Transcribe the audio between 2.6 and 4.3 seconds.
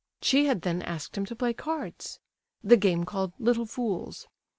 game called "little fools."